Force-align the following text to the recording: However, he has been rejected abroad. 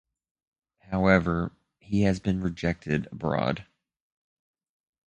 However, 0.79 1.51
he 1.77 2.01
has 2.01 2.19
been 2.19 2.41
rejected 2.41 3.05
abroad. 3.11 3.67